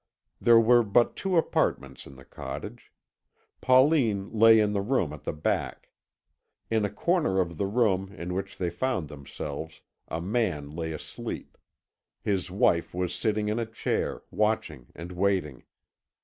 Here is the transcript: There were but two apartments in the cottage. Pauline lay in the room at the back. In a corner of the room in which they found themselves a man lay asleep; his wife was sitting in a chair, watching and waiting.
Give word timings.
There 0.39 0.59
were 0.59 0.81
but 0.81 1.15
two 1.15 1.37
apartments 1.37 2.07
in 2.07 2.15
the 2.15 2.25
cottage. 2.25 2.91
Pauline 3.61 4.31
lay 4.31 4.59
in 4.59 4.73
the 4.73 4.81
room 4.81 5.13
at 5.13 5.25
the 5.25 5.31
back. 5.31 5.89
In 6.71 6.83
a 6.83 6.89
corner 6.89 7.39
of 7.39 7.59
the 7.59 7.67
room 7.67 8.11
in 8.11 8.33
which 8.33 8.57
they 8.57 8.71
found 8.71 9.09
themselves 9.09 9.81
a 10.07 10.19
man 10.19 10.71
lay 10.71 10.91
asleep; 10.91 11.55
his 12.19 12.49
wife 12.49 12.95
was 12.95 13.13
sitting 13.13 13.47
in 13.47 13.59
a 13.59 13.65
chair, 13.67 14.23
watching 14.31 14.87
and 14.95 15.11
waiting. 15.11 15.65